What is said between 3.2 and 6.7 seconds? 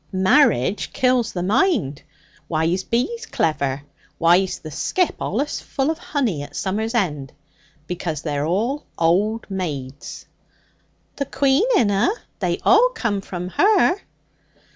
clever? Why's the skip allus full of honey at